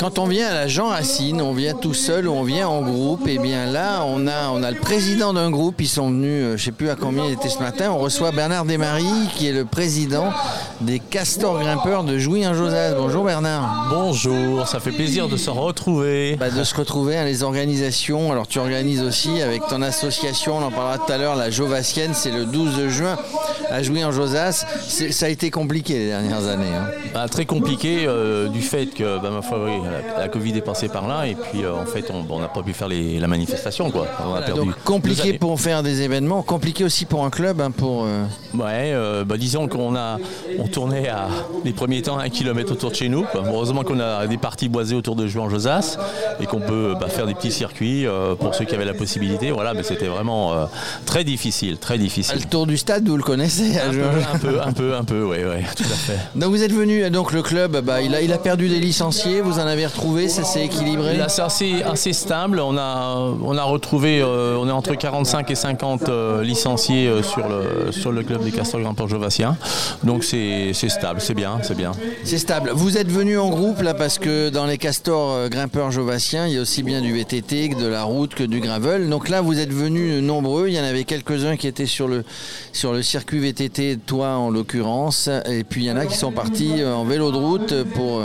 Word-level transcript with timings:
Quand 0.00 0.18
on 0.18 0.24
vient 0.24 0.48
à 0.48 0.54
la 0.54 0.66
Jean 0.66 0.88
Racine, 0.88 1.42
on 1.42 1.52
vient 1.52 1.74
tout 1.74 1.92
seul 1.92 2.26
ou 2.26 2.32
on 2.32 2.42
vient 2.42 2.66
en 2.66 2.80
groupe. 2.80 3.28
Et 3.28 3.36
bien 3.36 3.66
là, 3.66 4.02
on 4.06 4.26
a, 4.26 4.48
on 4.50 4.62
a 4.62 4.70
le 4.70 4.78
président 4.78 5.34
d'un 5.34 5.50
groupe. 5.50 5.78
Ils 5.78 5.88
sont 5.88 6.08
venus, 6.08 6.42
euh, 6.42 6.48
je 6.48 6.52
ne 6.52 6.56
sais 6.56 6.72
plus 6.72 6.88
à 6.88 6.96
combien 6.96 7.26
ils 7.26 7.34
étaient 7.34 7.50
ce 7.50 7.58
matin. 7.58 7.90
On 7.92 7.98
reçoit 7.98 8.32
Bernard 8.32 8.64
Desmaries, 8.64 9.28
qui 9.36 9.46
est 9.46 9.52
le 9.52 9.66
président 9.66 10.32
des 10.80 11.00
castors 11.00 11.58
grimpeurs 11.60 12.04
de 12.04 12.16
Jouy 12.16 12.46
en 12.46 12.54
Josas. 12.54 12.94
Bonjour 12.94 13.24
Bernard. 13.24 13.88
Bonjour, 13.90 14.66
ça 14.66 14.80
fait 14.80 14.90
plaisir 14.90 15.28
de 15.28 15.36
se 15.36 15.50
retrouver. 15.50 16.36
Bah, 16.36 16.48
de 16.48 16.64
se 16.64 16.74
retrouver 16.74 17.18
à 17.18 17.26
les 17.26 17.42
organisations. 17.42 18.32
Alors 18.32 18.48
tu 18.48 18.58
organises 18.58 19.02
aussi 19.02 19.42
avec 19.42 19.66
ton 19.68 19.82
association, 19.82 20.56
on 20.56 20.62
en 20.62 20.70
parlera 20.70 20.96
tout 20.96 21.12
à 21.12 21.18
l'heure, 21.18 21.36
la 21.36 21.50
Jovassienne, 21.50 22.12
c'est 22.14 22.30
le 22.30 22.46
12 22.46 22.88
juin 22.88 23.18
à 23.70 23.82
Jouy 23.82 24.02
en 24.02 24.12
Josas. 24.12 24.64
Ça 25.10 25.26
a 25.26 25.28
été 25.28 25.50
compliqué 25.50 25.98
les 25.98 26.06
dernières 26.06 26.46
années. 26.46 26.74
hein. 26.74 26.86
Bah, 27.12 27.26
très 27.28 27.44
compliqué 27.44 28.06
euh, 28.06 28.48
du 28.48 28.62
fait 28.62 28.86
que 28.86 29.18
bah, 29.18 29.30
ma 29.30 29.42
foi, 29.42 29.58
oui, 29.62 29.72
la, 29.90 30.20
la 30.20 30.28
Covid 30.28 30.56
est 30.56 30.60
passée 30.60 30.88
par 30.88 31.06
là 31.08 31.26
et 31.26 31.34
puis 31.34 31.64
euh, 31.64 31.74
en 31.74 31.86
fait 31.86 32.10
on 32.10 32.40
n'a 32.40 32.48
pas 32.48 32.62
pu 32.62 32.72
faire 32.72 32.88
les- 32.88 33.18
la 33.18 33.26
manifestation 33.26 33.90
quoi. 33.90 34.06
On 34.26 34.34
a 34.34 34.42
perdu 34.42 34.66
Donc 34.66 34.82
compliqué 34.84 35.34
pour 35.34 35.60
faire 35.60 35.82
des 35.82 36.02
événements, 36.02 36.42
compliqué 36.42 36.84
aussi 36.84 37.04
pour 37.04 37.24
un 37.24 37.30
club. 37.30 37.60
hein, 37.60 37.70
pour, 37.70 38.04
euh, 38.04 38.24
Ouais, 38.54 38.92
euh, 38.92 39.24
bah, 39.24 39.36
disons 39.36 39.68
qu'on 39.68 39.94
a 39.96 40.18
on 40.58 40.66
tournait 40.66 41.08
à 41.08 41.28
les 41.64 41.72
premiers 41.72 42.02
temps 42.02 42.18
un 42.18 42.28
kilomètre 42.28 42.72
autour 42.72 42.90
de 42.90 42.96
chez 42.96 43.08
nous. 43.08 43.22
quoi. 43.22 43.42
Heureusement 43.46 43.82
qu'on 43.84 44.00
a 44.00 44.26
des 44.26 44.38
parties 44.38 44.68
boisées 44.68 44.94
autour 44.96 45.16
de 45.16 45.26
Jouan 45.26 45.48
Josas 45.48 45.98
et 46.40 46.46
qu'on 46.46 46.60
peut 46.60 46.94
bah, 47.00 47.08
faire 47.08 47.26
des 47.26 47.34
petits 47.34 47.52
circuits 47.52 48.06
pour 48.38 48.54
ceux 48.54 48.64
qui 48.64 48.74
avaient 48.74 48.84
la 48.84 48.94
possibilité. 48.94 49.50
Voilà, 49.50 49.74
mais 49.74 49.82
c'était 49.82 50.06
vraiment 50.08 50.68
très 51.06 51.24
difficile, 51.24 51.78
très 51.78 51.98
difficile. 51.98 52.38
le 52.38 52.44
tour 52.44 52.66
du 52.66 52.76
stade, 52.76 53.06
vous 53.08 53.16
le 53.16 53.22
connaissez 53.22 53.78
à 53.78 53.86
Un 53.88 53.90
peu, 53.92 54.00
un 54.34 54.38
peu, 54.38 54.60
un 54.62 54.72
peu, 54.72 54.94
un 54.96 55.04
peu, 55.04 55.24
ouais, 55.24 55.44
ouais, 55.44 55.64
tout 55.76 55.82
à 55.84 55.86
fait. 55.96 56.18
Donc 56.38 56.50
vous 56.50 56.62
êtes 56.62 56.72
venu, 56.72 57.08
donc 57.10 57.32
le 57.32 57.42
club, 57.42 57.80
bah, 57.84 58.00
il, 58.02 58.14
a, 58.14 58.20
il 58.22 58.32
a 58.32 58.38
perdu 58.38 58.68
des 58.68 58.78
licenciés, 58.80 59.40
vous 59.40 59.58
en 59.58 59.66
avez 59.66 59.79
retrouvé, 59.86 60.28
ça 60.28 60.44
s'est 60.44 60.64
équilibré 60.64 61.16
Là, 61.16 61.28
c'est 61.28 61.42
assez, 61.42 61.82
assez 61.82 62.12
stable. 62.12 62.60
On 62.60 62.76
a, 62.76 63.16
on 63.42 63.56
a 63.56 63.62
retrouvé, 63.62 64.20
euh, 64.20 64.56
on 64.58 64.68
est 64.68 64.72
entre 64.72 64.94
45 64.94 65.50
et 65.50 65.54
50 65.54 66.08
euh, 66.08 66.42
licenciés 66.42 67.06
euh, 67.06 67.22
sur, 67.22 67.46
le, 67.48 67.92
sur 67.92 68.12
le 68.12 68.22
club 68.22 68.42
des 68.42 68.50
Castors 68.50 68.80
Grimpeurs 68.80 69.08
Jovassiens. 69.08 69.56
Donc 70.04 70.24
c'est 70.24 70.72
stable, 70.72 71.20
c'est 71.20 71.34
bien, 71.34 71.58
c'est 71.62 71.76
bien. 71.76 71.92
C'est 72.24 72.38
stable. 72.38 72.70
Vous 72.74 72.98
êtes 72.98 73.10
venu 73.10 73.38
en 73.38 73.50
groupe 73.50 73.82
là 73.82 73.94
parce 73.94 74.18
que 74.18 74.48
dans 74.50 74.66
les 74.66 74.78
castors 74.78 75.48
grimpeurs 75.48 75.90
jovassiens, 75.90 76.46
il 76.46 76.54
y 76.54 76.58
a 76.58 76.60
aussi 76.60 76.82
bien 76.82 77.00
du 77.00 77.12
VTT 77.12 77.70
que 77.70 77.80
de 77.80 77.86
la 77.86 78.04
route 78.04 78.34
que 78.34 78.44
du 78.44 78.60
gravel. 78.60 79.08
Donc 79.08 79.28
là, 79.28 79.40
vous 79.40 79.58
êtes 79.58 79.72
venus 79.72 80.22
nombreux. 80.22 80.68
Il 80.68 80.74
y 80.74 80.80
en 80.80 80.84
avait 80.84 81.04
quelques-uns 81.04 81.56
qui 81.56 81.66
étaient 81.66 81.86
sur 81.86 82.08
le, 82.08 82.24
sur 82.72 82.92
le 82.92 83.02
circuit 83.02 83.38
VTT, 83.38 83.98
toi 84.06 84.36
en 84.36 84.50
l'occurrence. 84.50 85.28
Et 85.46 85.64
puis 85.64 85.84
il 85.84 85.86
y 85.86 85.92
en 85.92 85.96
a 85.96 86.06
qui 86.06 86.16
sont 86.16 86.32
partis 86.32 86.84
en 86.84 87.04
vélo 87.04 87.30
de 87.30 87.36
route 87.36 87.82
pour, 87.94 88.22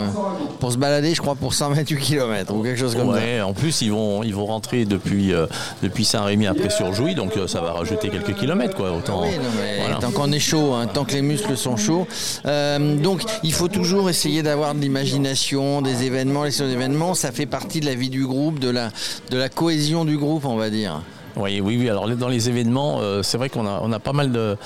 pour 0.60 0.72
se 0.72 0.78
balader, 0.78 1.14
je 1.14 1.20
crois, 1.20 1.34
pour 1.34 1.45
128 1.52 1.96
km 1.98 2.54
ou 2.54 2.62
quelque 2.62 2.78
chose 2.78 2.94
comme 2.94 3.10
ça. 3.12 3.18
Ouais, 3.20 3.40
en 3.40 3.52
plus, 3.52 3.82
ils 3.82 3.90
vont, 3.92 4.22
ils 4.22 4.34
vont 4.34 4.46
rentrer 4.46 4.84
depuis, 4.84 5.32
euh, 5.32 5.46
depuis 5.82 6.04
Saint-Rémy 6.04 6.46
après 6.46 6.70
sur 6.70 6.92
Jouy, 6.92 7.14
donc 7.14 7.36
euh, 7.36 7.46
ça 7.46 7.60
va 7.60 7.72
rajouter 7.72 8.08
quelques 8.08 8.34
kilomètres. 8.34 8.76
Quoi, 8.76 8.92
autant, 8.92 9.22
Oui, 9.22 9.30
non, 9.36 9.50
mais 9.60 9.78
voilà. 9.80 9.96
tant 9.96 10.10
qu'on 10.10 10.32
est 10.32 10.38
chaud, 10.40 10.72
hein, 10.74 10.86
tant 10.86 11.04
que 11.04 11.12
les 11.12 11.22
muscles 11.22 11.56
sont 11.56 11.76
chauds. 11.76 12.06
Euh, 12.46 12.96
donc, 12.96 13.22
il 13.42 13.52
faut 13.52 13.68
toujours 13.68 14.10
essayer 14.10 14.42
d'avoir 14.42 14.74
de 14.74 14.80
l'imagination, 14.80 15.82
des 15.82 16.04
événements, 16.04 16.44
les 16.44 16.62
événements. 16.62 17.14
Ça 17.14 17.32
fait 17.32 17.46
partie 17.46 17.80
de 17.80 17.86
la 17.86 17.94
vie 17.94 18.10
du 18.10 18.26
groupe, 18.26 18.58
de 18.58 18.70
la, 18.70 18.90
de 19.30 19.36
la 19.36 19.48
cohésion 19.48 20.04
du 20.04 20.16
groupe, 20.18 20.44
on 20.44 20.56
va 20.56 20.70
dire. 20.70 21.02
Oui, 21.36 21.60
oui, 21.60 21.76
oui. 21.78 21.90
Alors 21.90 22.08
dans 22.08 22.28
les 22.28 22.48
événements, 22.48 22.98
euh, 23.00 23.22
c'est 23.22 23.36
vrai 23.36 23.50
qu'on 23.50 23.66
a, 23.66 23.80
on 23.82 23.92
a 23.92 23.98
pas 23.98 24.12
mal 24.14 24.32
euh, 24.34 24.56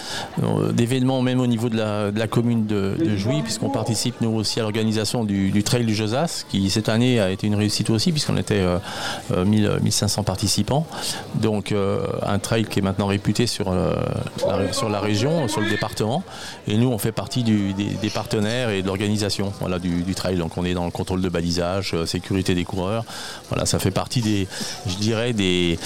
d'événements, 0.73 1.21
même 1.21 1.41
au 1.41 1.47
niveau 1.49 1.69
de 1.69 1.77
la, 1.77 2.13
de 2.13 2.19
la 2.19 2.29
commune 2.29 2.67
de, 2.67 2.97
de 2.99 3.17
Jouy, 3.17 3.43
puisqu'on 3.43 3.71
participe 3.71 4.21
nous 4.21 4.31
aussi 4.31 4.61
à 4.61 4.63
l'organisation 4.63 5.25
du, 5.25 5.51
du 5.51 5.65
Trail 5.65 5.85
du 5.85 5.95
Josas, 5.95 6.45
qui 6.49 6.71
cette 6.71 6.89
année 6.89 7.19
a 7.19 7.31
été 7.31 7.49
une 7.49 7.57
réussite 7.57 7.91
aussi, 7.91 8.13
puisqu'on 8.13 8.37
était 8.37 8.61
euh, 8.61 8.79
euh, 9.33 9.45
1000, 9.45 9.79
1500 9.83 10.23
participants. 10.23 10.87
Donc 11.35 11.73
euh, 11.73 12.07
un 12.25 12.39
trail 12.39 12.65
qui 12.67 12.79
est 12.79 12.83
maintenant 12.83 13.07
réputé 13.09 13.49
sur, 13.49 13.73
euh, 13.73 13.95
la, 14.47 14.73
sur 14.73 14.89
la 14.89 15.01
région, 15.01 15.49
sur 15.49 15.61
le 15.61 15.69
département. 15.69 16.23
Et 16.69 16.77
nous, 16.77 16.89
on 16.89 16.99
fait 16.99 17.11
partie 17.13 17.43
du- 17.43 17.73
des, 17.73 17.87
des 18.01 18.11
partenaires 18.11 18.71
et 18.71 18.83
de 18.83 18.87
l'organisation 18.87 19.53
voilà, 19.59 19.81
du, 19.81 20.03
du 20.03 20.15
trail. 20.15 20.37
Donc 20.37 20.57
on 20.57 20.65
est 20.65 20.75
dans 20.75 20.85
le 20.85 20.93
contrôle 20.93 21.21
de 21.21 21.29
balisage, 21.29 21.93
euh, 21.95 22.07
sécurité 22.07 22.55
des 22.55 22.65
coureurs. 22.65 23.05
Voilà, 23.49 23.67
ça 23.67 23.81
fait 23.81 23.91
partie 23.91 24.21
des, 24.21 24.47
je 24.87 24.95
dirais, 24.97 25.33
des, 25.33 25.79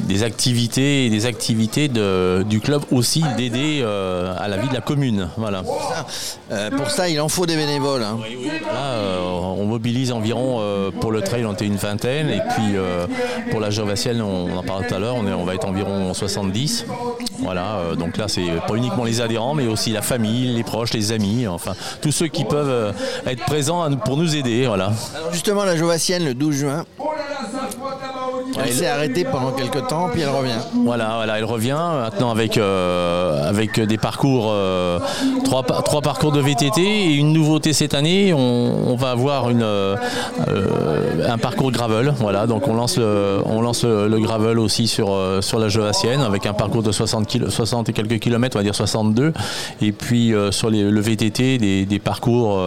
des 0.00 0.24
activités 0.26 1.06
et 1.06 1.10
des 1.10 1.24
activités 1.26 1.88
de- 1.88 2.44
du 2.48 2.60
club 2.60 2.82
aussi 2.92 3.22
d'aider 3.36 3.80
euh, 3.82 4.34
à 4.38 4.48
la 4.48 4.56
vie 4.58 4.68
de 4.68 4.74
la 4.74 4.80
commune. 4.80 5.28
Voilà. 5.36 5.62
Euh, 6.52 6.70
pour 6.70 6.90
ça, 6.90 7.08
il 7.08 7.20
en 7.20 7.28
faut 7.28 7.46
des 7.46 7.56
bénévoles. 7.56 8.02
hein. 8.02 8.18
Là, 8.72 8.80
euh, 8.92 9.18
on 9.22 9.64
mobilise 9.64 10.12
environ 10.12 10.60
pour 11.00 11.10
le 11.12 11.22
trail, 11.22 11.44
on 11.46 11.52
était 11.54 11.64
une 11.66 11.76
vingtaine, 11.76 12.28
et 12.28 12.40
puis 12.50 12.74
pour 13.50 13.60
la 13.60 13.70
Jovassienne, 13.70 14.20
on, 14.20 14.46
on 14.52 14.56
en 14.58 14.62
parlait 14.62 14.86
tout 14.86 14.94
à 14.94 14.98
l'heure, 14.98 15.14
on, 15.16 15.26
est- 15.26 15.32
on 15.32 15.44
va 15.44 15.54
être 15.54 15.66
environ 15.66 16.12
70. 16.12 16.84
Voilà, 17.40 17.80
donc 17.98 18.16
là, 18.16 18.26
c'est 18.28 18.46
pas 18.66 18.74
uniquement 18.74 19.04
les 19.04 19.20
adhérents, 19.20 19.54
mais 19.54 19.66
aussi 19.66 19.90
la 19.92 20.02
famille, 20.02 20.52
les 20.54 20.64
proches, 20.64 20.92
les 20.92 21.12
amis, 21.12 21.46
enfin 21.46 21.72
tous 22.02 22.10
ceux 22.12 22.26
qui 22.28 22.44
peuvent 22.44 22.92
être 23.26 23.44
présents 23.44 23.88
pour 24.04 24.16
nous 24.16 24.34
aider. 24.36 24.66
Voilà. 24.66 24.92
Alors 25.16 25.32
justement, 25.32 25.64
la 25.64 25.76
Jovassienne, 25.76 26.24
le 26.24 26.34
12 26.34 26.54
juin, 26.56 26.84
elle 28.64 28.72
s'est 28.72 28.86
arrêtée 28.86 29.24
pendant 29.24 29.52
quelques 29.52 29.86
temps, 29.88 30.08
puis 30.12 30.22
elle 30.22 30.28
revient. 30.30 30.50
Voilà, 30.84 31.12
voilà, 31.16 31.38
elle 31.38 31.44
revient 31.44 31.76
maintenant 32.02 32.30
avec, 32.30 32.56
euh, 32.58 33.48
avec 33.48 33.80
des 33.80 33.98
parcours, 33.98 34.48
euh, 34.50 34.98
trois, 35.44 35.62
trois 35.62 36.00
parcours 36.00 36.32
de 36.32 36.40
VTT 36.40 36.80
et 36.80 37.14
une 37.14 37.32
nouveauté 37.32 37.72
cette 37.72 37.94
année, 37.94 38.32
on, 38.32 38.38
on 38.92 38.96
va 38.96 39.10
avoir 39.10 39.50
une, 39.50 39.62
euh, 39.62 39.96
un 41.28 41.38
parcours 41.38 41.70
gravel. 41.72 42.14
Voilà, 42.18 42.46
donc 42.46 42.68
on 42.68 42.74
lance 42.74 42.96
le, 42.98 43.38
on 43.44 43.60
lance 43.60 43.84
le, 43.84 44.08
le 44.08 44.18
gravel 44.20 44.58
aussi 44.58 44.86
sur, 44.86 45.14
sur 45.40 45.58
la 45.58 45.68
Jovassienne 45.68 46.20
avec 46.20 46.46
un 46.46 46.52
parcours 46.54 46.82
de 46.82 46.92
60, 46.92 47.26
kilo- 47.26 47.50
60 47.50 47.88
et 47.88 47.92
quelques 47.92 48.18
kilomètres, 48.18 48.56
on 48.56 48.60
va 48.60 48.64
dire 48.64 48.74
62. 48.74 49.32
Et 49.82 49.92
puis 49.92 50.32
sur 50.50 50.70
les- 50.70 50.90
le 50.90 51.00
VTT, 51.00 51.58
des, 51.58 51.84
des 51.86 51.98
parcours 51.98 52.58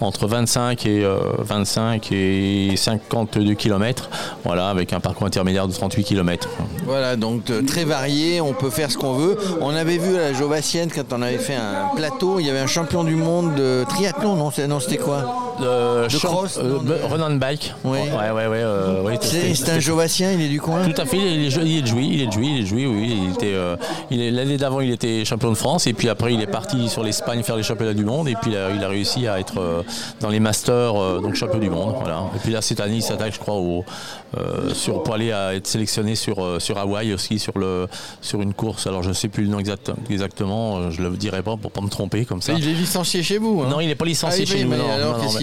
entre 0.00 0.26
25 0.26 0.86
et, 0.86 1.04
euh, 1.04 1.16
25 1.38 2.10
et 2.12 2.72
52 2.76 3.54
kilomètres. 3.54 4.08
Voilà, 4.44 4.68
avec 4.68 4.92
un 4.92 5.00
parcours 5.00 5.26
intermédiaire 5.32 5.66
de 5.66 5.72
38 5.72 6.04
kilomètres. 6.04 6.48
Voilà, 6.84 7.16
donc 7.16 7.48
euh, 7.48 7.62
très 7.62 7.84
varié, 7.84 8.42
on 8.42 8.52
peut 8.52 8.68
faire 8.68 8.90
ce 8.90 8.98
qu'on 8.98 9.14
veut. 9.14 9.38
On 9.62 9.70
avait 9.70 9.96
vu 9.96 10.16
à 10.16 10.20
la 10.20 10.32
Jovassienne, 10.34 10.90
quand 10.94 11.10
on 11.10 11.22
avait 11.22 11.38
fait 11.38 11.54
un 11.54 11.94
plateau, 11.96 12.38
il 12.38 12.46
y 12.46 12.50
avait 12.50 12.58
un 12.58 12.66
champion 12.66 13.02
du 13.02 13.16
monde 13.16 13.54
de 13.54 13.84
triathlon, 13.88 14.36
non 14.36 14.50
Non, 14.68 14.80
c'était 14.80 14.98
quoi? 14.98 15.41
Euh, 15.62 16.08
De 16.08 16.16
cross, 16.18 16.58
euh, 16.58 16.78
non, 16.78 16.82
de- 16.82 16.94
run 17.02 17.20
and 17.32 17.36
bike. 17.36 17.72
Oui. 17.84 17.98
Ouais, 17.98 18.30
ouais, 18.30 18.46
ouais. 18.46 18.56
euh, 18.62 19.02
ouais, 19.02 19.18
C'est 19.20 19.54
c'était- 19.54 19.54
c'est 19.54 19.70
un 19.70 19.80
Jovassien, 19.80 20.32
il 20.32 20.42
est 20.42 20.48
du 20.48 20.60
coin 20.60 20.88
Tout 20.88 21.00
à 21.00 21.04
fait, 21.06 21.16
il 21.18 21.26
est, 21.26 21.34
il 21.36 21.78
est 21.78 21.82
de 21.82 21.86
Jouy, 21.86 22.08
il 22.12 22.22
est 22.22 22.26
de 22.26 22.32
Jouy, 22.32 22.48
il 22.48 22.58
est 22.58 22.62
de 22.62 22.66
Jouy, 22.66 22.86
oui. 22.86 23.18
Il 23.28 23.32
était, 23.34 23.54
euh, 23.54 23.76
il 24.10 24.34
l'année 24.34 24.56
d'avant, 24.56 24.80
il 24.80 24.90
était 24.90 25.24
champion 25.24 25.50
de 25.50 25.56
France, 25.56 25.86
et 25.86 25.92
puis 25.92 26.08
après, 26.08 26.34
il 26.34 26.40
est 26.40 26.46
parti 26.46 26.88
sur 26.88 27.02
l'Espagne 27.02 27.42
faire 27.42 27.56
les 27.56 27.62
championnats 27.62 27.94
du 27.94 28.04
monde, 28.04 28.28
et 28.28 28.34
puis 28.40 28.50
là, 28.52 28.70
il 28.74 28.82
a 28.82 28.88
réussi 28.88 29.26
à 29.26 29.38
être 29.40 29.58
euh, 29.60 29.82
dans 30.20 30.28
les 30.28 30.40
masters, 30.40 31.00
euh, 31.00 31.20
donc 31.20 31.34
champion 31.34 31.58
du 31.58 31.70
monde, 31.70 31.94
voilà. 32.00 32.24
Et 32.36 32.38
puis 32.38 32.52
là, 32.52 32.60
cette 32.62 32.80
année, 32.80 32.96
il 32.96 33.02
s'attaque, 33.02 33.34
je 33.34 33.38
crois, 33.38 33.54
au, 33.54 33.84
euh, 34.38 34.72
sur, 34.74 35.02
pour 35.02 35.14
aller 35.14 35.32
à 35.32 35.54
être 35.54 35.66
sélectionné 35.66 36.14
sur, 36.14 36.42
euh, 36.44 36.58
sur 36.58 36.78
Hawaï 36.78 37.12
aussi, 37.12 37.38
sur, 37.38 37.56
le, 37.58 37.86
sur 38.20 38.40
une 38.40 38.54
course. 38.54 38.86
Alors, 38.86 39.02
je 39.02 39.08
ne 39.10 39.14
sais 39.14 39.28
plus 39.28 39.44
le 39.44 39.50
nom 39.50 39.58
exact, 39.58 39.90
exactement, 40.10 40.78
euh, 40.78 40.90
je 40.90 41.02
le 41.02 41.10
dirai 41.10 41.42
pas 41.42 41.56
pour 41.56 41.70
pas 41.70 41.80
me 41.80 41.88
tromper 41.88 42.24
comme 42.24 42.40
ça. 42.42 42.52
Il 42.56 42.66
est 42.68 42.72
licencié 42.72 43.22
chez 43.22 43.38
vous 43.38 43.62
hein 43.64 43.68
Non, 43.70 43.80
il 43.80 43.88
n'est 43.88 43.94
pas 43.94 44.04
licencié 44.04 44.44
Ah 44.46 44.50
chez 44.50 44.64
nous. 44.64 44.70
mais 44.70 44.78
non, 44.78 44.90
alors, 44.90 45.18
non, 45.18 45.24
mais- 45.38 45.40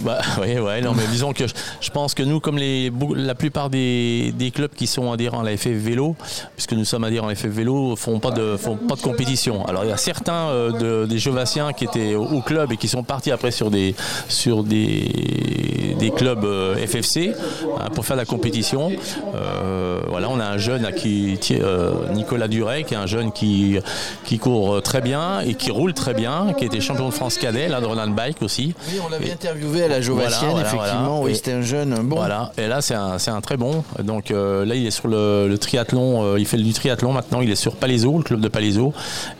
bah, 0.00 0.20
ouais, 0.40 0.80
non, 0.80 0.92
mais 0.94 1.06
disons 1.10 1.32
que 1.32 1.44
je, 1.80 1.90
pense 1.90 2.14
que 2.14 2.22
nous, 2.22 2.40
comme 2.40 2.58
les, 2.58 2.92
la 3.14 3.34
plupart 3.34 3.70
des, 3.70 4.32
des 4.36 4.50
clubs 4.50 4.72
qui 4.72 4.86
sont 4.86 5.12
adhérents 5.12 5.40
à 5.40 5.44
la 5.44 5.56
FF 5.56 5.68
Vélo, 5.68 6.16
puisque 6.54 6.72
nous 6.72 6.84
sommes 6.84 7.04
adhérents 7.04 7.26
à 7.28 7.30
la 7.30 7.36
FF 7.36 7.46
Vélo, 7.46 7.96
font 7.96 8.18
pas 8.18 8.30
de, 8.30 8.56
font 8.56 8.76
pas 8.76 8.94
de 8.94 9.00
compétition. 9.02 9.64
Alors 9.66 9.84
il 9.84 9.90
y 9.90 9.92
a 9.92 9.96
certains 9.96 10.48
euh, 10.48 11.04
de- 11.04 11.06
des 11.06 11.18
Jovassiens 11.18 11.72
qui 11.72 11.84
étaient 11.84 12.14
au, 12.14 12.40
club 12.40 12.72
et 12.72 12.76
qui 12.76 12.88
sont 12.88 13.02
partis 13.02 13.30
après 13.30 13.50
sur 13.50 13.70
des, 13.70 13.94
sur 14.28 14.62
des, 14.62 15.96
des 15.98 16.10
clubs 16.10 16.44
euh, 16.44 16.76
FFC 16.86 17.32
hein, 17.80 17.90
pour 17.94 18.04
faire 18.04 18.16
la 18.16 18.24
compétition. 18.24 18.92
Euh, 19.34 19.85
voilà, 20.18 20.30
on 20.30 20.40
a 20.40 20.46
un 20.46 20.56
jeune 20.56 20.86
à 20.86 20.92
qui, 20.92 21.38
euh, 21.50 21.92
Nicolas 22.14 22.48
Duret, 22.48 22.84
qui 22.84 22.94
est 22.94 22.96
un 22.96 23.04
jeune 23.06 23.32
qui, 23.32 23.78
qui 24.24 24.38
court 24.38 24.80
très 24.80 25.02
bien 25.02 25.40
et 25.40 25.52
qui 25.52 25.70
roule 25.70 25.92
très 25.92 26.14
bien, 26.14 26.54
qui 26.56 26.64
était 26.64 26.80
champion 26.80 27.06
de 27.08 27.12
France 27.12 27.36
cadet, 27.36 27.68
là, 27.68 27.82
de 27.82 27.86
run 27.86 28.02
and 28.02 28.12
bike 28.12 28.40
aussi. 28.40 28.74
Oui, 28.88 28.98
on 29.04 29.10
l'avait 29.10 29.30
interviewé 29.30 29.82
à 29.82 29.88
la 29.88 30.00
Jovassienne, 30.00 30.52
Voilà, 30.52 30.70
voilà, 30.70 30.84
effectivement. 30.84 31.20
Oui, 31.20 31.36
c'était 31.36 31.52
un 31.52 31.60
jeune 31.60 31.94
bon. 32.02 32.16
Voilà, 32.16 32.50
et 32.56 32.66
là 32.66 32.80
c'est 32.80 32.94
un, 32.94 33.16
un 33.26 33.40
très 33.42 33.58
bon. 33.58 33.84
Donc 34.02 34.30
euh, 34.30 34.64
là 34.64 34.74
il 34.74 34.86
est 34.86 34.90
sur 34.90 35.08
le, 35.08 35.48
le 35.48 35.58
triathlon, 35.58 36.24
euh, 36.24 36.38
il 36.40 36.46
fait 36.46 36.56
du 36.56 36.72
triathlon 36.72 37.12
maintenant, 37.12 37.42
il 37.42 37.50
est 37.50 37.54
sur 37.56 37.76
Palaiso, 37.76 38.16
le 38.16 38.24
club 38.24 38.40
de 38.40 38.48
Palaiso, 38.48 38.94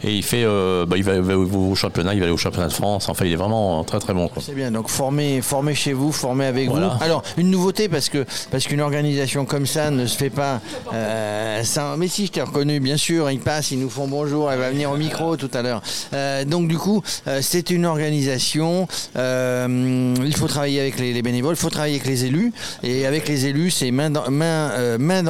et 0.05 0.13
il 0.15 0.23
fait, 0.23 0.45
euh, 0.45 0.85
bah, 0.85 0.99
il, 0.99 1.05
va, 1.05 1.15
au 1.39 1.75
championnat, 1.75 2.13
il 2.13 2.19
va 2.21 2.25
aller 2.25 2.35
au 2.35 2.37
championnat 2.37 2.69
de 2.69 2.75
France. 2.75 3.09
Enfin 3.09 3.25
il 3.25 3.33
est 3.33 3.37
vraiment 3.37 3.83
très 3.85 3.99
très 3.99 4.13
bon. 4.13 4.29
C'est 4.41 4.55
bien, 4.55 4.71
donc 4.71 4.91
formé, 4.91 5.41
formé 5.41 5.75
chez 5.75 5.95
vous, 5.95 6.13
formé 6.13 6.45
avec 6.45 6.69
Voilà. 6.69 6.89
vous. 6.89 7.03
Alors, 7.05 7.23
une 7.39 7.51
nouveauté, 7.51 7.89
parce 7.89 8.11
que 8.11 8.27
parce 8.51 8.65
qu'une 8.67 8.83
organisation 8.83 9.47
comme 9.47 9.65
ça 9.67 9.91
ne 9.91 10.07
se 10.07 10.17
fait 10.19 10.31
pas 10.31 10.61
euh. 10.93 11.63
Mais 11.99 12.09
si, 12.09 12.27
je 12.27 12.33
t'ai 12.33 12.43
reconnu, 12.43 12.81
bien 12.81 12.97
sûr. 12.97 13.31
Ils 13.31 13.41
passent, 13.41 13.71
ils 13.71 13.79
nous 13.79 13.91
font 13.91 14.07
bonjour. 14.09 14.51
Elle 14.51 14.59
va 14.59 14.71
venir 14.71 14.91
au 14.91 14.97
micro 14.97 15.37
tout 15.37 15.51
à 15.55 15.63
l'heure. 15.63 15.83
Euh, 16.13 16.45
donc 16.45 16.69
du 16.69 16.77
coup, 16.79 17.03
euh, 17.27 17.41
c'est 17.43 17.71
une 17.71 17.87
organisation. 17.87 18.87
il 19.17 20.35
faut 20.37 20.47
travailler 20.49 20.81
avec 20.81 20.99
les, 20.99 21.13
les 21.13 21.23
bénévoles, 21.23 21.55
il 21.55 21.59
faut 21.59 21.71
travailler 21.71 21.97
avec 21.97 22.07
les 22.07 22.25
élus. 22.25 22.53
Et 22.83 23.07
avec 23.07 23.29
les 23.29 23.47
élus, 23.47 23.71
c'est 23.71 23.91
main 23.91 24.11
dans, 24.11 24.25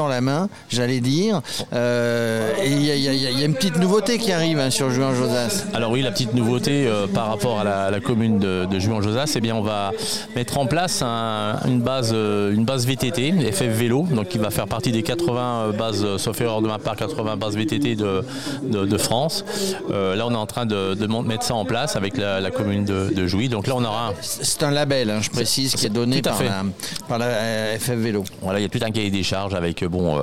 la 0.08 0.20
main, 0.20 0.48
j'allais 0.68 1.00
dire. 1.00 1.40
Et 1.72 2.66
il 2.70 2.82
y, 2.82 3.08
a- 3.42 3.44
une 3.46 3.54
petite 3.54 3.78
nouveauté 3.78 4.18
qui 4.18 4.32
arrive 4.32 4.58
hein, 4.58 4.70
sur 4.70 4.90
Juin 4.90 5.14
Josas. 5.14 5.64
Alors 5.74 5.90
oui, 5.92 6.02
la 6.02 6.10
petite 6.10 6.34
nouveauté 6.34 6.88
par 7.14 7.28
rapport 7.28 7.60
à 7.60 7.90
la, 7.90 8.00
commune 8.00 8.38
de, 8.38 8.66
de 8.70 8.78
Juan-Josas, 8.78 9.32
eh 9.36 9.40
bien 9.40 9.54
on 9.54 9.62
va 9.62 9.92
mettre 10.34 10.58
en 10.58 10.66
place 10.66 11.02
un- 11.02 11.58
une, 11.66 11.80
base, 11.80 12.12
une 12.12 12.64
base 12.64 12.86
VTT, 12.86 13.32
FF 13.52 13.62
Vélo, 13.66 14.06
donc 14.10 14.28
qui 14.28 14.38
va 14.38 14.50
faire 14.50 14.66
partie 14.66 14.92
des 14.92 15.02
80 15.26 15.72
bases, 15.76 16.04
euh, 16.04 16.18
sauf 16.18 16.40
erreur 16.40 16.62
de 16.62 16.68
ma 16.68 16.78
part, 16.78 16.96
80 16.96 17.36
bases 17.36 17.56
VTT 17.56 17.96
de, 17.96 18.22
de- 18.62 18.86
de 18.86 18.98
France. 18.98 19.44
Euh, 19.90 20.14
là, 20.16 20.26
on 20.26 20.32
est 20.32 20.36
en 20.36 20.46
train 20.46 20.66
de, 20.66 20.94
de 20.94 21.06
mettre 21.06 21.44
ça 21.44 21.54
en 21.54 21.64
place 21.64 21.96
avec 21.96 22.16
la, 22.16 22.40
la 22.40 22.50
commune 22.50 22.84
de, 22.84 23.12
de 23.14 23.26
Jouy. 23.26 23.48
Donc 23.48 23.66
là, 23.66 23.74
on 23.76 23.84
aura 23.84 24.08
un, 24.08 24.12
C'est 24.20 24.62
un 24.62 24.70
label, 24.70 25.10
hein, 25.10 25.18
je 25.20 25.30
précise, 25.30 25.74
qui 25.74 25.86
est 25.86 25.90
donné 25.90 26.16
par 26.22 26.38
la, 26.48 26.62
par 27.08 27.18
la 27.18 27.26
euh, 27.26 27.78
FF 27.78 27.90
Vélo. 27.94 28.24
Voilà, 28.42 28.60
il 28.60 28.62
y 28.62 28.66
a 28.66 28.68
tout 28.68 28.78
un 28.82 28.90
cahier 28.90 29.10
des 29.10 29.22
charges 29.22 29.54
avec 29.54 29.82
euh, 29.82 29.88
bon, 29.88 30.18
euh, 30.18 30.22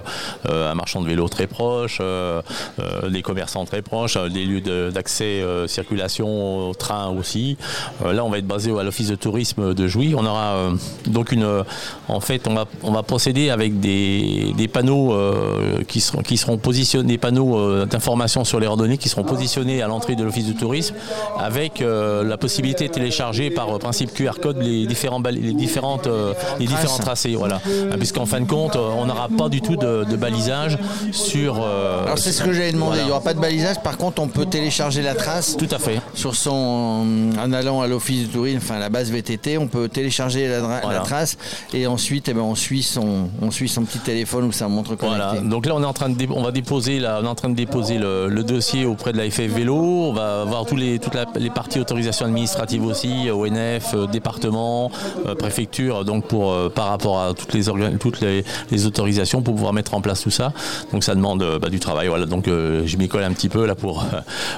euh, 0.50 0.72
un 0.72 0.76
marchand 0.76 1.02
de 1.02 1.08
vélo 1.08 1.28
très 1.28 1.48
proche, 1.48 1.98
euh, 2.02 2.42
euh, 2.80 3.10
des 3.10 3.22
commerçants 3.22 3.66
très 3.66 3.82
proches, 3.82 4.16
euh, 4.18 4.30
des 4.30 4.46
lieux 4.46 4.62
d'accès, 4.92 5.24
euh, 5.42 5.68
circulation, 5.68 6.70
au 6.70 6.74
train 6.74 7.08
aussi. 7.10 7.58
Euh, 8.06 8.14
là, 8.14 8.24
on 8.24 8.30
va 8.30 8.38
être 8.38 8.48
basé 8.48 8.72
à 8.78 8.84
l'office 8.84 9.10
de 9.10 9.16
tourisme 9.16 9.74
de 9.74 9.88
Jouy. 9.88 10.14
On 10.18 10.26
aura 10.26 10.54
euh, 10.56 10.72
donc 11.08 11.32
une. 11.32 11.44
euh, 11.44 11.64
en 12.08 12.20
fait, 12.20 12.48
on 12.48 12.54
va, 12.54 12.66
on 12.84 12.92
va 12.92 13.04
procéder 13.04 13.50
avec 13.50 13.80
des, 13.80 14.54
des 14.58 14.68
panneaux 14.68 14.83
euh, 14.92 15.84
qui, 15.88 16.02
seront, 16.02 16.22
qui 16.22 16.38
seront 16.38 16.58
positionnés, 16.58 17.08
des 17.08 17.18
panneaux 17.18 17.58
euh, 17.58 17.86
d'information 17.86 18.44
sur 18.44 18.60
les 18.60 18.68
randonnées 18.68 18.98
qui 18.98 19.10
seront 19.10 19.24
positionnés 19.24 19.82
à 19.82 19.88
l'entrée 19.88 20.16
de 20.16 20.24
l'office 20.24 20.48
de 20.48 20.54
tourisme 20.54 20.96
avec 21.40 21.82
euh, 21.82 22.24
la 22.24 22.38
possibilité 22.38 22.88
de 22.88 22.94
télécharger 22.94 23.50
par 23.50 23.80
principe 23.80 24.14
QR 24.14 24.34
code 24.42 24.62
les 24.62 24.86
différents 24.86 25.22
les 25.22 25.54
différentes 25.54 26.08
les 26.60 26.66
différents 26.68 26.98
tracés 26.98 27.36
voilà. 27.36 27.62
Puisqu'en 27.98 28.26
fin 28.26 28.42
de 28.42 28.46
compte 28.48 28.76
on 28.76 29.06
n'aura 29.06 29.30
pas 29.30 29.50
du 29.50 29.62
tout 29.62 29.76
de, 29.76 30.04
de 30.04 30.16
balisage 30.16 30.78
sur 31.12 31.56
Alors 31.64 32.18
c'est 32.18 32.32
ce 32.32 32.44
que 32.44 32.52
j'avais 32.54 32.72
demandé, 32.72 32.90
voilà. 32.92 33.02
il 33.04 33.06
n'y 33.06 33.12
aura 33.12 33.22
pas 33.22 33.34
de 33.34 33.40
balisage, 33.40 33.82
par 33.82 33.98
contre 33.98 34.22
on 34.22 34.28
peut 34.28 34.46
télécharger 34.46 35.02
la 35.02 35.16
trace 35.16 35.56
tout 35.58 35.68
à 35.72 35.80
fait. 35.80 36.02
sur 36.14 36.36
son 36.36 36.52
en 37.40 37.54
allant 37.54 37.82
à 37.82 37.88
l'office 37.88 38.28
du 38.28 38.30
tourisme, 38.30 38.60
enfin 38.62 38.80
la 38.80 38.90
base 38.90 39.10
VTT, 39.12 39.58
on 39.58 39.68
peut 39.68 39.88
télécharger 39.88 40.48
la, 40.48 40.60
dra- 40.60 40.80
Voilà. 40.82 41.00
la 41.00 41.06
trace 41.06 41.38
et 41.74 41.88
ensuite 41.88 42.30
eh 42.30 42.34
ben, 42.34 42.42
on 42.42 42.56
suit 42.56 42.84
son 42.84 43.30
on 43.42 43.52
suit 43.52 43.70
son 43.70 43.84
petit 43.84 44.00
téléphone 44.00 44.46
où 44.46 44.52
ça 44.52 44.68
montre. 44.74 44.96
Voilà. 45.00 45.36
Donc 45.42 45.66
là, 45.66 45.74
on 45.76 45.82
est 45.82 45.86
en 45.86 45.94
train 45.94 46.10
de, 46.10 46.28
on 46.30 46.44
va 46.44 46.52
déposer, 46.52 47.00
là, 47.00 47.20
on 47.22 47.26
est 47.26 47.30
en 47.30 47.36
train 47.36 47.50
de 47.50 47.56
déposer 47.56 47.98
le, 47.98 48.28
le 48.28 48.44
dossier 48.44 48.86
auprès 48.86 49.14
de 49.14 49.18
la 49.18 49.30
FF 49.30 49.42
Vélo. 49.42 49.76
On 49.76 50.14
va 50.14 50.44
voir 50.46 50.66
tous 50.66 50.76
les, 50.76 51.00
toutes 51.00 51.14
la- 51.16 51.26
les 51.36 51.50
parties 51.50 51.80
autorisation 51.80 52.26
administrative 52.26 52.86
aussi, 52.86 53.28
euh, 53.30 53.34
ONF, 53.34 53.94
euh, 53.94 54.08
département, 54.08 54.92
euh, 55.26 55.36
préfecture. 55.36 56.06
Donc 56.06 56.26
pour 56.28 56.54
par 56.72 56.88
rapport 56.88 57.20
à 57.22 57.34
toutes 57.34 57.54
les 57.54 57.64
toutes 58.00 58.22
les, 58.22 58.44
les 58.72 58.86
autorisations 58.86 59.42
pour 59.42 59.56
pouvoir 59.56 59.74
mettre 59.74 59.94
en 59.94 60.02
place 60.02 60.22
tout 60.22 60.32
ça. 60.32 60.54
Donc 60.92 61.04
ça 61.04 61.16
demande 61.16 61.44
bah, 61.62 61.70
du 61.70 61.80
travail. 61.80 62.08
Voilà. 62.08 62.26
Donc 62.26 62.48
euh, 62.48 62.84
je 62.86 62.98
m'y 62.98 63.08
colle 63.08 63.24
un 63.24 63.34
petit 63.34 63.50
peu 63.50 63.66
là 63.66 63.76
pour. 63.76 64.06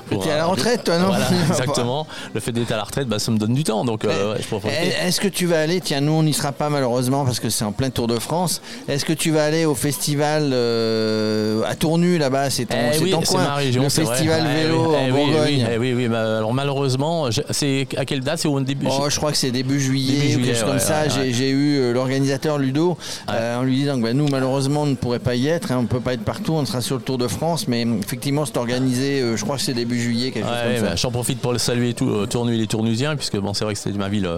pour 0.09 0.23
T'es 0.23 0.31
à 0.31 0.37
la 0.37 0.45
retraite, 0.45 0.83
toi, 0.83 0.97
non? 0.97 1.07
Voilà, 1.07 1.25
Exactement. 1.49 2.07
Le 2.33 2.39
fait 2.39 2.51
d'être 2.51 2.71
à 2.71 2.77
la 2.77 2.83
retraite, 2.83 3.07
bah, 3.07 3.19
ça 3.19 3.31
me 3.31 3.37
donne 3.37 3.53
du 3.53 3.63
temps. 3.63 3.85
Donc 3.85 4.05
euh, 4.05 4.33
ouais, 4.33 4.39
je 4.41 5.05
Est-ce 5.07 5.19
que 5.19 5.27
tu 5.27 5.45
vas 5.45 5.59
aller, 5.61 5.81
tiens 5.81 6.01
nous 6.01 6.11
on 6.13 6.23
n'y 6.23 6.33
sera 6.33 6.51
pas 6.51 6.69
malheureusement 6.69 7.25
parce 7.25 7.39
que 7.39 7.49
c'est 7.49 7.65
en 7.65 7.71
plein 7.71 7.89
Tour 7.89 8.07
de 8.07 8.19
France, 8.19 8.61
est-ce 8.87 9.05
que 9.05 9.13
tu 9.13 9.31
vas 9.31 9.45
aller 9.45 9.63
au 9.65 9.75
festival 9.75 10.04
euh, 10.15 11.61
à 11.65 11.75
Tournu 11.75 12.17
là-bas, 12.17 12.49
c'est 12.49 12.65
ton, 12.65 12.75
Eh 12.77 12.93
c'est 12.97 13.03
oui, 13.03 13.15
c'est 13.23 13.25
coin, 13.33 13.43
ma 13.43 13.55
région, 13.55 13.83
le 13.83 13.89
c'est 13.89 14.01
vrai. 14.03 14.13
festival 14.15 14.43
Eh 14.49 14.63
vélo 14.63 14.95
en 14.95 14.97
eh 15.07 15.11
oui, 15.11 15.17
Bourgogne 15.17 15.67
Oui, 15.79 15.87
eh 15.89 15.93
oui, 16.07 16.15
alors 16.15 16.53
malheureusement, 16.53 17.29
c'est 17.51 17.87
à 17.97 18.05
quelle 18.05 18.21
date? 18.21 18.39
C'est 18.39 18.47
au 18.47 18.59
début 18.59 18.87
Oh, 18.89 19.05
je 19.09 19.15
crois 19.17 19.31
que 19.31 19.37
c'est 19.37 19.51
début 19.51 19.79
juillet, 19.79 20.13
Début 20.13 20.25
ou 20.27 20.29
juillet, 20.31 20.45
quelque 20.47 20.55
chose 20.55 20.63
comme 20.65 20.73
ouais, 20.73 20.79
ça. 20.79 21.03
ouais, 21.03 21.31
J'ai- 21.31 21.45
ouais. 21.45 21.49
Eu 21.55 21.77
euh, 21.79 21.93
l'organisateur 21.93 22.57
Ludo 22.57 22.97
euh, 23.29 23.57
en 23.57 23.63
lui 23.63 23.75
disant 23.75 23.97
que 23.97 24.03
bah, 24.03 24.13
nous, 24.13 24.27
malheureusement, 24.29 24.83
on 24.83 24.87
ne 24.87 24.95
pourrait 24.95 25.19
pas 25.19 25.35
y 25.35 25.47
être. 25.47 25.71
hein, 25.71 25.77
on 25.79 25.83
ne 25.83 25.87
peut 25.87 25.99
pas 25.99 26.13
être 26.13 26.23
partout. 26.23 26.53
On 26.53 26.65
sera 26.65 26.81
sur 26.81 26.95
le 26.97 27.01
Tour 27.01 27.17
de 27.17 27.27
France. 27.27 27.67
Mais 27.67 27.83
hum, 27.83 27.99
effectivement, 28.03 28.45
c'est 28.45 28.57
organisé, 28.57 29.21
euh, 29.21 29.37
je 29.37 29.43
crois 29.43 29.55
que 29.57 29.61
c'est 29.61 29.73
début 29.73 29.99
juillet, 29.99 30.31
quelque 30.31 30.45
chose 30.47 30.53
Ouais, 30.53 30.75
comme 30.75 30.83
bah, 30.85 30.89
ça. 30.91 30.95
J'en 30.95 31.11
profite 31.11 31.39
pour 31.39 31.53
le 31.53 31.59
saluer 31.59 31.93
tout, 31.93 32.25
Tournu 32.27 32.55
et 32.55 32.57
les 32.57 32.67
Tournusiens, 32.67 33.15
puisque 33.15 33.37
bon, 33.37 33.53
c'est 33.53 33.63
vrai 33.65 33.73
que 33.73 33.79
c'était 33.79 33.97
ma 33.97 34.09
ville, 34.09 34.29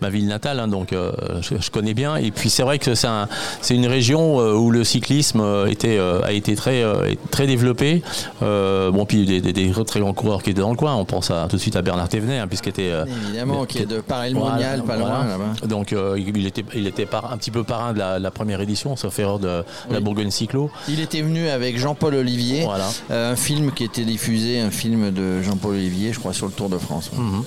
ma 0.00 0.10
ville 0.10 0.26
natale, 0.26 0.60
hein, 0.60 0.68
donc 0.68 0.88
je, 0.92 1.54
je 1.60 1.70
connais 1.70 1.94
bien. 1.94 2.16
Et 2.16 2.30
puis 2.30 2.50
c'est 2.50 2.62
vrai 2.62 2.78
que 2.78 2.94
c'est 2.94 3.06
un- 3.06 3.28
c'est 3.62 3.74
une 3.74 3.86
région 3.86 4.36
où 4.38 4.70
le 4.70 4.84
cyclisme 4.84 5.15
euh, 5.40 5.66
était, 5.66 5.98
euh, 5.98 6.20
a 6.22 6.32
été 6.32 6.54
très, 6.56 6.82
euh, 6.82 7.12
très 7.30 7.46
développé. 7.46 8.02
Bon, 8.40 9.04
puis 9.06 9.24
des, 9.26 9.40
des- 9.40 9.52
des 9.52 9.72
très 9.86 10.00
grands 10.00 10.12
coureurs 10.12 10.42
qui 10.42 10.50
étaient 10.50 10.60
dans 10.60 10.70
le 10.70 10.76
coin. 10.76 10.94
On 10.94 11.04
pense 11.04 11.30
à, 11.30 11.46
tout 11.48 11.56
de 11.56 11.60
suite 11.60 11.76
à 11.76 11.82
Bernard 11.82 12.08
Thévenet, 12.08 12.38
hein, 12.38 12.46
puisqu'il 12.48 12.70
était 12.70 12.92
Évidemment, 13.26 13.64
qui 13.64 13.78
est 13.78 13.86
de 13.86 14.00
Paray-le-Monial, 14.00 14.82
pas 14.84 14.96
loin 14.96 15.24
là-bas. 15.26 15.66
Donc 15.66 15.94
il 16.16 16.46
était, 16.46 16.64
il 16.74 16.86
était 16.86 17.06
par- 17.06 17.32
un 17.32 17.36
petit 17.36 17.50
peu 17.50 17.64
parrain 17.64 17.92
de 17.92 17.98
la, 17.98 18.18
la 18.18 18.30
première 18.30 18.60
édition, 18.60 18.96
sauf 18.96 19.18
erreur 19.18 19.38
de, 19.38 19.46
de 19.88 19.92
la 19.94 20.00
Bourgogne 20.00 20.30
Cyclo. 20.30 20.70
Il 20.88 21.00
était 21.00 21.22
venu 21.22 21.48
avec 21.48 21.78
Jean-Paul 21.78 22.14
Olivier, 22.14 22.64
Voilà. 22.64 22.86
un 23.10 23.36
film 23.36 23.72
qui 23.72 23.84
était 23.84 24.04
diffusé, 24.04 24.60
un 24.60 24.70
film 24.70 25.10
de 25.10 25.42
Jean-Paul 25.42 25.74
Olivier, 25.74 26.12
je 26.12 26.18
crois, 26.18 26.32
sur 26.32 26.46
le 26.46 26.52
Tour 26.52 26.68
de 26.68 26.78
France. 26.78 27.10
Mhm. 27.16 27.42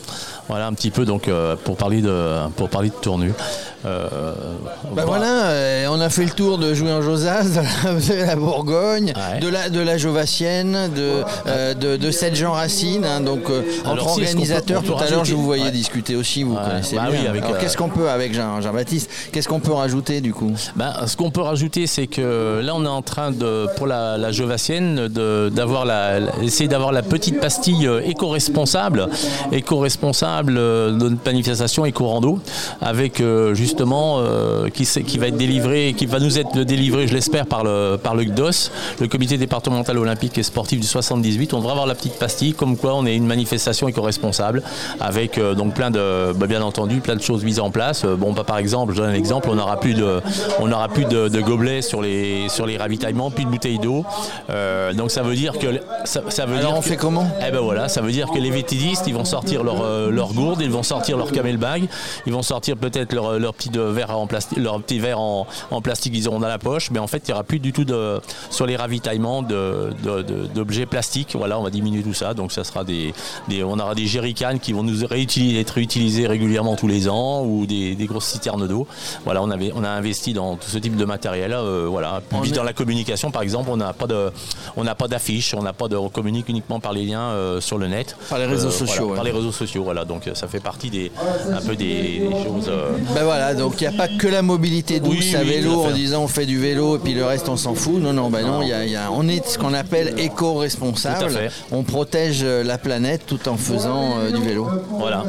Voilà 0.48 0.66
un 0.68 0.74
petit 0.74 0.90
peu 0.92 1.06
donc 1.06 1.28
euh, 1.28 1.56
pour 1.64 1.78
parler 1.78 2.02
de 2.02 2.48
pour 2.56 2.70
parler 2.70 2.90
de 2.90 2.96
tournu. 2.96 3.32
Euh, 3.86 4.34
Bah 4.96 5.04
voilà, 5.06 5.46
euh, 5.50 5.88
on 5.92 6.00
a 6.02 6.10
fait 6.10 6.24
le 6.26 6.32
tour 6.32 6.58
de 6.58 6.74
jouer 6.74 6.92
en 6.92 7.02
Josas, 7.02 7.59
de 7.62 8.14
la, 8.14 8.22
de 8.22 8.26
la 8.28 8.36
Bourgogne, 8.36 9.14
Ouais. 9.16 9.40
de 9.40 9.48
la 9.48 9.70
de 9.70 9.80
la 9.80 9.98
Jovassienne, 9.98 10.90
de 10.96 11.24
euh, 11.48 11.74
de, 11.74 11.98
de 11.98 12.12
cette 12.12 12.36
Jean 12.36 12.54
Racine. 12.54 13.06
hein, 13.06 13.22
donc 13.22 13.50
euh, 13.50 13.62
entre 13.86 14.04
si, 14.04 14.22
organisateurs, 14.22 14.82
peut- 14.82 14.88
tout 14.90 14.98
à 14.98 15.10
l'heure 15.10 15.26
je 15.26 15.36
vous 15.36 15.44
voyais 15.44 15.64
Ouais. 15.66 15.72
discuter 15.72 16.16
aussi, 16.16 16.44
vous 16.44 16.56
Ouais. 16.56 16.62
connaissez 16.68 16.96
Bah 16.96 17.08
bien. 17.12 17.32
oui, 17.34 17.40
euh, 17.44 17.58
qu'est-ce 17.60 17.78
qu'on 17.78 17.90
peut 17.90 18.10
avec 18.10 18.34
Jean 18.34 18.62
Jean-Baptiste 18.62 19.10
Qu'est-ce 19.32 19.48
qu'on 19.48 19.60
peut 19.60 19.74
rajouter 19.74 20.22
du 20.22 20.34
coup? 20.34 20.54
Ben, 20.76 20.94
ce 21.08 21.16
qu'on 21.18 21.32
peut 21.32 21.42
rajouter, 21.42 21.88
c'est 21.88 22.08
que 22.08 22.62
là, 22.64 22.74
on 22.76 22.84
est 22.86 22.88
en 22.88 23.02
train 23.02 23.32
de, 23.32 23.68
pour 23.78 23.88
la, 23.88 24.18
la 24.18 24.32
Jovassienne, 24.32 25.08
d'avoir 25.08 25.86
la, 25.86 26.20
la- 26.20 26.32
essayer 26.44 26.68
d'avoir 26.68 26.92
la 26.92 27.02
petite 27.02 27.40
pastille 27.40 27.90
éco-responsable, 28.06 29.08
éco-responsable 29.52 30.54
de 30.56 30.92
notre 31.10 31.26
manifestation 31.26 31.86
éco-rando, 31.86 32.40
avec 32.82 33.22
justement 33.54 34.20
euh, 34.20 34.70
qui, 34.70 34.86
qui 35.04 35.18
va 35.18 35.28
être 35.28 35.38
délivré, 35.38 35.94
qui 35.98 36.06
va 36.06 36.20
nous 36.20 36.38
être 36.40 36.60
délivré, 36.60 37.08
je 37.08 37.14
l'espère, 37.14 37.46
par 37.50 37.64
le 37.64 37.98
par 38.02 38.16
le 38.16 38.24
GDOS, 38.24 38.72
le 39.00 39.08
Comité 39.08 39.38
départemental 39.38 39.98
olympique 39.98 40.38
et 40.38 40.44
sportif 40.44 40.80
du 40.80 40.88
78. 40.88 41.54
On 41.54 41.58
devrait 41.58 41.72
avoir 41.72 41.88
la 41.88 41.96
petite 41.96 42.18
pastille, 42.20 42.54
comme 42.54 42.78
quoi 42.78 42.96
on 42.96 43.06
est 43.06 43.16
une 43.16 43.26
manifestation 43.26 43.88
éco-responsable, 43.88 44.64
avec 45.00 45.38
euh, 45.38 45.56
donc 45.56 45.74
plein 45.74 45.92
de, 45.92 46.32
bah, 46.34 46.48
bien 46.48 46.62
entendu, 46.62 47.02
plein 47.02 47.16
de 47.16 47.22
choses 47.22 47.44
mises 47.44 47.60
en 47.60 47.72
place. 47.72 48.04
Euh, 48.06 48.16
Bon, 48.16 48.34
bah, 48.34 48.44
par 48.44 48.58
exemple, 48.58 48.94
je 48.94 49.02
donne 49.02 49.12
un 49.12 49.14
exemple, 49.14 49.48
on 49.50 49.56
n'aura 49.56 49.80
plus 49.80 49.94
de, 49.94 50.22
on 50.60 50.70
plus 50.94 51.06
de, 51.06 51.28
de 51.30 51.42
gobelets 51.42 51.82
sur 51.82 52.02
les 52.02 52.48
sur 52.50 52.66
les 52.66 52.78
ravitaillements, 52.78 53.32
plus 53.32 53.46
de 53.46 53.50
bouteilles 53.50 53.80
d'eau. 53.80 54.06
Euh, 54.50 54.94
donc 54.94 55.12
ça 55.12 55.22
veut 55.22 55.36
dire 55.36 55.58
que 55.58 55.68
ça, 56.06 56.22
ça 56.30 56.46
veut 56.46 56.58
Alors 56.58 56.72
dire 56.72 56.78
on 56.78 56.82
que- 56.82 56.88
fait 56.88 56.98
comment? 56.98 57.28
Eh 57.48 57.52
ben 57.52 57.60
voilà, 57.60 57.88
ça 57.90 58.02
veut 58.02 58.12
dire 58.12 58.28
que 58.30 58.38
les 58.40 58.52
vétidistes, 58.52 59.06
ils 59.08 59.14
vont 59.14 59.26
sortir 59.26 59.64
leur, 59.64 59.82
euh, 59.84 60.10
leur 60.12 60.34
gourde, 60.34 60.62
ils 60.62 60.70
vont 60.72 60.84
sortir 60.84 61.18
leur 61.18 61.32
camelbag, 61.32 61.88
ils 62.26 62.34
vont 62.34 62.42
sortir 62.44 62.78
peut-être 62.78 63.14
leur, 63.14 63.40
leur 63.40 63.54
petit 63.54 63.72
verre 63.74 64.18
en 64.18 64.28
plastique, 64.28 64.58
leur 64.58 64.82
petit 64.82 65.00
verre 65.00 65.20
en, 65.20 65.48
en 65.72 65.82
plastique 65.82 66.14
qu'ils 66.14 66.28
auront 66.28 66.40
dans 66.40 66.48
la 66.48 66.58
poche, 66.60 66.92
mais 66.92 67.00
en 67.00 67.08
fait 67.08 67.24
il 67.28 67.32
n'y 67.32 67.34
aura 67.34 67.39
plus 67.44 67.60
du 67.60 67.74
tout 67.74 67.84
de 67.86 68.20
sur 68.50 68.66
les 68.66 68.76
ravitaillements 68.76 69.42
d'objets 70.54 70.86
plastiques. 70.86 71.36
Voilà, 71.38 71.60
on 71.60 71.64
va 71.64 71.70
diminuer 71.70 72.04
tout 72.04 72.14
ça, 72.14 72.34
donc 72.34 72.52
ça 72.52 72.64
sera 72.64 72.84
des, 72.84 73.14
des- 73.48 73.64
on 73.64 73.80
aura 73.80 73.96
des 73.96 74.06
jerrycans 74.08 74.58
qui 74.62 74.74
vont 74.74 74.84
nous 74.84 75.06
réutiliser, 75.06 75.60
être 75.60 75.72
réutilisés 75.72 76.28
régulièrement 76.28 76.76
tous 76.76 76.88
les 76.88 77.08
ans 77.10 77.44
ou 77.44 77.66
des, 77.66 77.96
des 77.96 78.06
grosses 78.06 78.26
citernes 78.26 78.68
d'eau. 78.68 78.88
Voilà, 79.26 79.42
on 79.44 79.50
avait, 79.52 79.72
on 79.76 79.84
a 79.84 79.90
investi 79.90 80.34
dans 80.34 80.56
tout 80.56 80.70
ce 80.70 80.78
type 80.78 80.96
de 80.96 81.06
matériel. 81.06 81.54
euh, 81.54 81.88
voilà, 81.90 82.22
puis 82.42 82.52
dans 82.52 82.64
la 82.64 82.74
communication, 82.74 83.32
par 83.32 83.42
exemple, 83.42 83.70
on 83.72 83.78
n'a 83.78 83.94
pas 83.94 84.08
de, 84.08 84.32
on 84.76 84.84
n'a 84.84 84.96
pas 84.96 85.08
d'affiches, 85.08 85.54
on 85.54 85.62
n'a 85.64 85.74
pas 85.74 85.88
de, 85.88 85.96
on 85.96 86.10
communique 86.10 86.50
uniquement 86.50 86.80
par 86.80 86.94
les 86.94 87.06
liens 87.06 87.30
euh, 87.30 87.62
sur 87.62 87.78
le 87.78 87.88
net, 87.88 88.16
Par 88.30 88.40
les 88.40 88.46
réseaux 88.46 88.72
sociaux, 88.72 89.08
voilà, 89.08 89.10
ouais. 89.10 89.16
par 89.16 89.24
les 89.26 89.32
réseaux 89.32 89.52
sociaux. 89.52 89.84
Voilà, 89.84 90.06
donc 90.06 90.28
euh, 90.28 90.34
ça 90.36 90.48
fait 90.48 90.60
partie 90.60 90.90
des, 90.90 91.12
un 91.52 91.62
peu 91.62 91.76
des, 91.76 92.20
des 92.20 92.30
choses. 92.32 92.68
euh, 92.70 92.92
Ben 93.16 93.24
voilà, 93.24 93.54
donc 93.54 93.80
il 93.82 93.88
n'y 93.88 93.94
a 93.96 93.98
pas 93.98 94.08
que 94.08 94.28
la 94.28 94.42
mobilité 94.42 95.00
douce 95.00 95.16
Oui, 95.20 95.36
à 95.36 95.42
oui, 95.42 95.50
vélo 95.50 95.82
en 95.82 95.92
disant 95.92 96.24
on 96.24 96.28
fait 96.28 96.46
du 96.46 96.60
vélo 96.60 96.98
et 96.98 97.00
puis 97.00 97.14
le 97.14 97.24
reste 97.30 97.50
on 97.50 97.58
s'en 97.58 97.74
fout. 97.74 98.02
Non, 98.02 98.14
non, 98.14 98.30
ben 98.30 98.46
non, 98.46 98.62
il 98.62 98.68
y 98.70 98.74
a- 98.74 98.86
y 98.86 98.96
a- 98.96 99.12
on 99.12 99.28
est 99.28 99.46
ce 99.48 99.58
qu'on 99.58 99.74
appelle 99.74 100.14
éco-responsable. 100.18 101.32
On 101.72 101.84
protège 101.84 102.40
euh, 102.44 102.64
la 102.64 102.78
planète 102.78 103.22
tout 103.26 103.48
en 103.50 103.58
faisant 103.58 104.16
euh, 104.20 104.32
du 104.32 104.42
vélo. 104.44 104.68
voilà. 104.92 105.24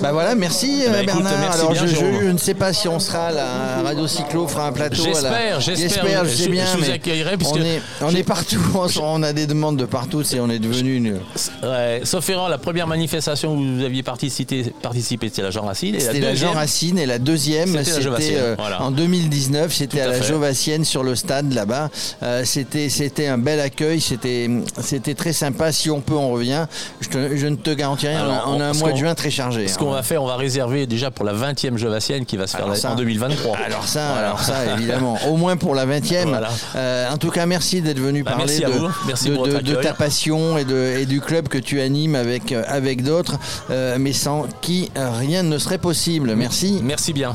Bah 0.00 0.12
voilà, 0.12 0.34
merci 0.34 0.82
euh, 0.86 0.90
Bah, 0.90 1.02
écoute, 1.02 1.14
Bernard. 1.22 1.38
merci 1.40 1.60
Alors 1.60 1.72
bien, 1.72 1.82
je, 1.82 1.86
je- 1.86 1.94
Jérôme. 1.96 2.20
je 2.22 2.28
ne 2.30 2.38
sais 2.38 2.54
pas 2.54 2.72
si 2.72 2.88
on 2.88 2.98
sera 3.00 3.32
là, 3.32 3.82
Radio 3.84 4.06
Cyclo 4.06 4.46
fera 4.46 4.68
un 4.68 4.72
plateau. 4.72 5.02
J'espère, 5.02 5.60
j'espère. 5.60 5.88
J'espère, 5.88 6.24
je 6.24 6.30
sais 6.30 6.48
bien. 6.48 6.64
je 6.72 6.84
vous 6.84 6.90
accueillerai, 6.90 7.36
puisque 7.36 7.54
on 7.56 7.60
est, 7.62 7.80
on 8.02 8.10
est 8.14 8.22
partout, 8.22 8.60
on, 9.02 9.22
a 9.22 9.32
des 9.32 9.46
demandes 9.46 9.76
de 9.76 9.84
partout, 9.84 10.22
c'est 10.22 10.40
on 10.40 10.50
est 10.50 10.58
devenu 10.58 10.96
une. 10.96 11.18
Ouais, 11.62 12.00
sauf 12.04 12.28
erreur, 12.28 12.48
la 12.48 12.58
première 12.58 12.86
manifestation 12.86 13.54
où 13.54 13.76
vous 13.78 13.84
aviez 13.84 14.02
participé, 14.02 14.72
participé 14.82 15.28
c'était 15.28 15.42
la 15.42 15.50
Jean 15.50 15.62
Racine. 15.64 15.98
C'était 15.98 16.20
la 16.20 16.34
Jean 16.34 16.52
Racine 16.52 16.98
et 16.98 17.06
la 17.06 17.18
deuxième, 17.18 17.82
C'était 17.84 18.36
euh, 18.36 18.54
voilà. 18.58 18.82
en 18.82 18.90
2019, 18.90 19.72
c'était 19.72 20.00
à 20.00 20.04
à 20.04 20.08
la. 20.08 20.22
Jovassienne 20.22 20.84
sur 20.84 21.02
le 21.02 21.14
stade 21.14 21.45
là-bas. 21.54 21.90
Euh, 22.22 22.42
c'était, 22.44 22.88
c'était 22.88 23.26
un 23.26 23.38
bel 23.38 23.60
accueil, 23.60 24.00
c'était, 24.00 24.48
c'était 24.80 25.14
très 25.14 25.32
sympa. 25.32 25.72
Si 25.72 25.90
on 25.90 26.00
peut, 26.00 26.14
on 26.14 26.30
revient. 26.30 26.66
Je, 27.00 27.08
te- 27.08 27.36
je 27.36 27.46
ne 27.46 27.56
te 27.56 27.70
garantis 27.70 28.08
rien, 28.08 28.20
Alors, 28.20 28.44
on 28.48 28.60
a 28.60 28.64
un 28.66 28.72
mois 28.72 28.92
de 28.92 28.96
juin 28.96 29.14
très 29.14 29.30
chargé. 29.30 29.68
Ce 29.68 29.74
hein. 29.74 29.76
qu'on 29.78 29.90
va 29.90 30.02
faire, 30.02 30.22
on 30.22 30.26
va 30.26 30.36
réserver 30.36 30.86
déjà 30.86 31.10
pour 31.10 31.24
la 31.24 31.32
20e 31.34 31.76
Jovassienne 31.76 32.24
qui 32.24 32.36
va 32.36 32.46
se 32.46 32.56
faire 32.56 32.74
ça- 32.76 32.92
en 32.92 32.94
2023. 32.96 33.56
Alors 33.64 33.86
ça, 33.86 34.08
Voilà. 34.12 34.26
alors 34.28 34.40
ça, 34.40 34.54
évidemment. 34.76 35.18
Au 35.28 35.36
moins 35.36 35.56
pour 35.56 35.74
la 35.74 35.86
20e. 35.86 36.28
Voilà. 36.28 36.48
Euh, 36.76 37.10
en 37.10 37.16
tout 37.18 37.30
cas, 37.30 37.46
merci 37.46 37.80
d'être 37.80 38.00
venu 38.00 38.22
Bah, 38.22 38.32
parler 38.36 38.58
de. 38.58 38.66
Merci 39.06 39.30
ta 39.82 39.92
passion 39.94 40.58
et, 40.58 40.64
de, 40.64 40.96
et 41.00 41.06
du 41.06 41.20
club 41.20 41.48
que 41.48 41.58
tu 41.58 41.80
animes 41.80 42.14
avec, 42.14 42.52
euh, 42.52 42.62
avec 42.66 43.02
d'autres, 43.02 43.38
euh, 43.70 43.96
mais 43.98 44.12
sans 44.12 44.46
qui 44.60 44.90
rien 44.96 45.42
ne 45.42 45.58
serait 45.58 45.78
possible. 45.78 46.34
Merci. 46.36 46.80
Merci 46.82 47.12
bien. 47.12 47.34